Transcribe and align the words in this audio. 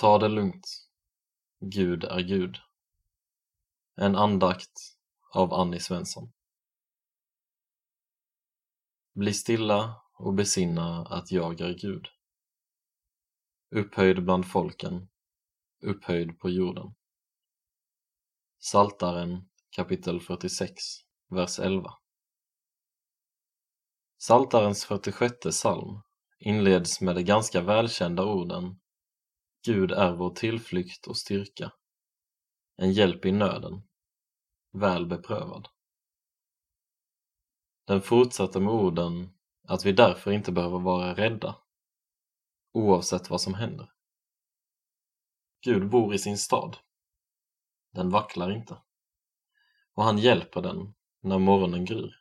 Ta 0.00 0.18
det 0.18 0.28
lugnt. 0.28 0.88
Gud 1.58 2.04
är 2.04 2.20
Gud. 2.20 2.56
En 3.96 4.16
andakt 4.16 4.72
av 5.34 5.54
Annie 5.54 5.80
Svensson. 5.80 6.32
Bli 9.14 9.34
stilla 9.34 10.02
och 10.12 10.34
besinna 10.34 11.06
att 11.06 11.32
jag 11.32 11.60
är 11.60 11.74
Gud. 11.74 12.06
Upphöjd 13.70 14.24
bland 14.24 14.50
folken, 14.50 15.08
upphöjd 15.82 16.38
på 16.38 16.50
jorden. 16.50 16.94
Saltaren 18.58 19.48
kapitel 19.70 20.20
46, 20.20 20.74
vers 21.28 21.58
11. 21.58 21.94
Saltarens 24.18 24.84
46 24.84 25.36
psalm 25.50 26.02
inleds 26.38 27.00
med 27.00 27.16
de 27.16 27.22
ganska 27.22 27.60
välkända 27.60 28.24
orden 28.24 28.79
Gud 29.62 29.92
är 29.92 30.12
vår 30.12 30.30
tillflykt 30.30 31.06
och 31.06 31.16
styrka, 31.16 31.72
en 32.76 32.92
hjälp 32.92 33.24
i 33.24 33.32
nöden, 33.32 33.82
väl 34.72 35.06
beprövad. 35.06 35.68
Den 37.86 38.02
fortsätter 38.02 38.60
med 38.60 38.72
orden 38.72 39.28
att 39.68 39.84
vi 39.84 39.92
därför 39.92 40.30
inte 40.30 40.52
behöver 40.52 40.78
vara 40.78 41.14
rädda, 41.14 41.56
oavsett 42.72 43.30
vad 43.30 43.40
som 43.40 43.54
händer. 43.54 43.92
Gud 45.60 45.90
bor 45.90 46.14
i 46.14 46.18
sin 46.18 46.38
stad. 46.38 46.76
Den 47.92 48.10
vacklar 48.10 48.50
inte. 48.50 48.82
Och 49.94 50.04
han 50.04 50.18
hjälper 50.18 50.62
den 50.62 50.94
när 51.20 51.38
morgonen 51.38 51.84
gryr. 51.84 52.16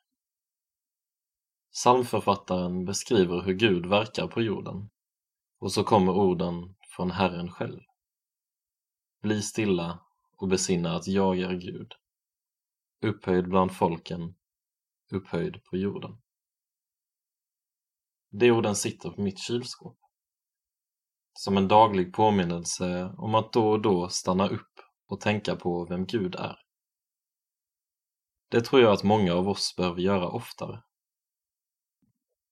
Psalmförfattaren 1.71 2.85
beskriver 2.85 3.41
hur 3.41 3.53
Gud 3.53 3.85
verkar 3.85 4.27
på 4.27 4.41
jorden 4.41 4.89
och 5.59 5.71
så 5.71 5.83
kommer 5.83 6.11
orden 6.11 6.75
från 6.99 7.11
Herren 7.11 7.51
själv. 7.51 7.79
Bli 9.21 9.41
stilla 9.41 9.99
och 10.37 10.47
besinna 10.47 10.95
att 10.95 11.07
jag 11.07 11.39
är 11.39 11.53
Gud, 11.53 11.93
upphöjd 13.01 13.49
bland 13.49 13.75
folken, 13.75 14.35
upphöjd 15.11 15.63
på 15.63 15.77
jorden. 15.77 16.21
De 18.29 18.51
orden 18.51 18.75
sitter 18.75 19.09
på 19.09 19.21
mitt 19.21 19.39
kylskåp. 19.39 19.97
Som 21.33 21.57
en 21.57 21.67
daglig 21.67 22.13
påminnelse 22.13 23.13
om 23.17 23.35
att 23.35 23.53
då 23.53 23.69
och 23.69 23.81
då 23.81 24.09
stanna 24.09 24.47
upp 24.47 24.79
och 25.07 25.21
tänka 25.21 25.55
på 25.55 25.85
vem 25.85 26.05
Gud 26.05 26.35
är. 26.35 26.59
Det 28.49 28.61
tror 28.61 28.81
jag 28.81 28.93
att 28.93 29.03
många 29.03 29.33
av 29.33 29.49
oss 29.49 29.75
behöver 29.77 30.01
göra 30.01 30.27
oftare. 30.27 30.83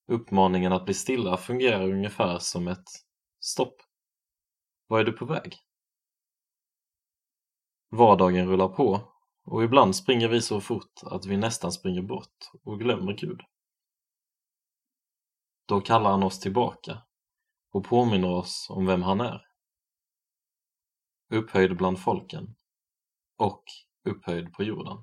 Uppmaningen 0.08 0.74
att 0.74 0.86
bli 0.86 0.94
stilla 0.94 1.38
fungerar 1.38 1.92
ungefär 1.92 2.40
som 2.40 2.68
ett 2.68 2.88
stopp. 3.40 3.87
Var 4.88 5.00
är 5.00 5.04
du 5.04 5.12
på 5.12 5.26
väg? 5.26 5.56
Vardagen 7.90 8.48
rullar 8.48 8.68
på 8.68 9.14
och 9.44 9.64
ibland 9.64 9.96
springer 9.96 10.28
vi 10.28 10.42
så 10.42 10.62
fort 10.62 11.04
att 11.04 11.26
vi 11.26 11.38
nästan 11.38 11.72
springer 11.72 12.02
bort 12.02 12.52
och 12.64 12.80
glömmer 12.80 13.14
Gud. 13.14 13.42
Då 15.66 15.82
kallar 15.82 16.12
han 16.12 16.24
oss 16.24 16.40
tillbaka 16.40 17.04
och 17.72 17.86
påminner 17.86 18.30
oss 18.30 18.68
om 18.70 18.86
vem 18.86 19.02
han 19.02 19.22
är. 19.22 19.48
Upphöjd 21.30 21.78
bland 21.78 22.00
folken 22.00 22.56
och 23.38 23.64
upphöjd 24.04 24.54
på 24.54 24.64
jorden. 24.64 24.98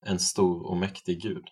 En 0.00 0.18
stor 0.18 0.66
och 0.66 0.76
mäktig 0.76 1.22
Gud. 1.22 1.48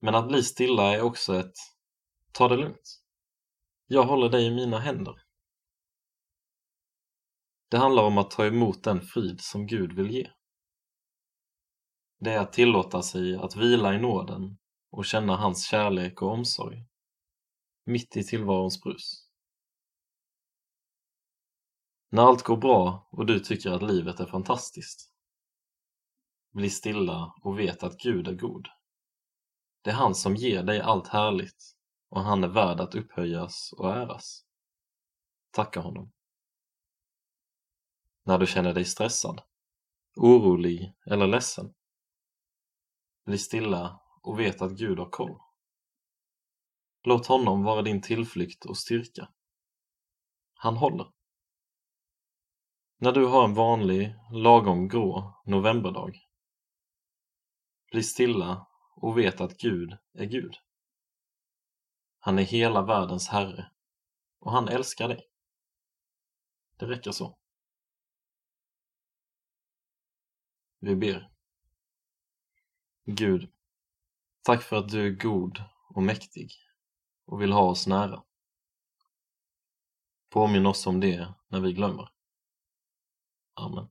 Men 0.00 0.14
att 0.14 0.28
bli 0.28 0.42
stilla 0.42 0.94
är 0.94 1.02
också 1.02 1.36
ett 1.36 1.56
ta 2.32 2.48
det 2.48 2.56
lugnt. 2.56 3.03
Jag 3.86 4.04
håller 4.04 4.28
dig 4.28 4.46
i 4.46 4.50
mina 4.50 4.78
händer. 4.78 5.22
Det 7.68 7.76
handlar 7.78 8.02
om 8.02 8.18
att 8.18 8.30
ta 8.30 8.46
emot 8.46 8.84
den 8.84 9.00
frid 9.00 9.40
som 9.40 9.66
Gud 9.66 9.92
vill 9.92 10.10
ge. 10.10 10.30
Det 12.18 12.30
är 12.30 12.38
att 12.38 12.52
tillåta 12.52 13.02
sig 13.02 13.36
att 13.36 13.56
vila 13.56 13.94
i 13.94 13.98
nåden 13.98 14.58
och 14.90 15.04
känna 15.04 15.36
hans 15.36 15.66
kärlek 15.66 16.22
och 16.22 16.32
omsorg 16.32 16.86
mitt 17.86 18.16
i 18.16 18.24
tillvarons 18.24 18.82
brus. 18.82 19.28
När 22.10 22.22
allt 22.22 22.42
går 22.42 22.56
bra 22.56 23.08
och 23.10 23.26
du 23.26 23.40
tycker 23.40 23.70
att 23.70 23.82
livet 23.82 24.20
är 24.20 24.26
fantastiskt. 24.26 25.12
Bli 26.52 26.70
stilla 26.70 27.34
och 27.42 27.58
vet 27.58 27.82
att 27.82 27.98
Gud 27.98 28.28
är 28.28 28.34
god. 28.34 28.68
Det 29.82 29.90
är 29.90 29.94
han 29.94 30.14
som 30.14 30.36
ger 30.36 30.62
dig 30.62 30.80
allt 30.80 31.08
härligt 31.08 31.73
och 32.14 32.20
han 32.20 32.44
är 32.44 32.48
värd 32.48 32.80
att 32.80 32.94
upphöjas 32.94 33.72
och 33.72 33.92
äras. 33.92 34.44
Tacka 35.50 35.80
honom. 35.80 36.12
När 38.22 38.38
du 38.38 38.46
känner 38.46 38.74
dig 38.74 38.84
stressad, 38.84 39.42
orolig 40.16 40.94
eller 41.06 41.26
ledsen. 41.26 41.74
Bli 43.24 43.38
stilla 43.38 44.00
och 44.22 44.40
vet 44.40 44.62
att 44.62 44.72
Gud 44.72 44.98
har 44.98 45.10
koll. 45.10 45.38
Låt 47.02 47.26
honom 47.26 47.62
vara 47.62 47.82
din 47.82 48.02
tillflykt 48.02 48.64
och 48.64 48.78
styrka. 48.78 49.28
Han 50.54 50.76
håller. 50.76 51.06
När 52.98 53.12
du 53.12 53.26
har 53.26 53.44
en 53.44 53.54
vanlig, 53.54 54.14
lagom 54.32 54.88
grå 54.88 55.42
novemberdag. 55.46 56.12
Bli 57.92 58.02
stilla 58.02 58.66
och 58.96 59.18
vet 59.18 59.40
att 59.40 59.58
Gud 59.58 59.98
är 60.12 60.24
Gud. 60.24 60.63
Han 62.26 62.38
är 62.38 62.42
hela 62.42 62.82
världens 62.82 63.28
Herre 63.28 63.70
och 64.38 64.52
han 64.52 64.68
älskar 64.68 65.08
dig. 65.08 65.28
Det 66.76 66.86
räcker 66.86 67.10
så. 67.10 67.38
Vi 70.78 70.96
ber. 70.96 71.30
Gud, 73.04 73.52
tack 74.42 74.62
för 74.62 74.76
att 74.76 74.88
du 74.88 75.06
är 75.06 75.10
god 75.10 75.64
och 75.88 76.02
mäktig 76.02 76.52
och 77.24 77.42
vill 77.42 77.52
ha 77.52 77.62
oss 77.62 77.86
nära. 77.86 78.22
Påminn 80.28 80.66
oss 80.66 80.86
om 80.86 81.00
det 81.00 81.34
när 81.48 81.60
vi 81.60 81.72
glömmer. 81.72 82.08
Amen. 83.54 83.88